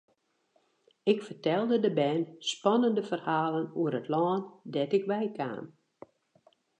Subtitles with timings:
[1.03, 4.39] Ik fertelde de bern spannende ferhalen oer it lân
[4.73, 5.65] dêr't ik wei kaam.